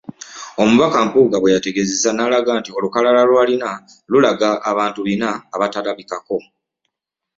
[0.61, 3.69] Omubaka Mpuuga bwe yategeezezza n'alaga nti olukalala lw'alina
[4.11, 6.37] lulaga abantu Bina abatalabikako.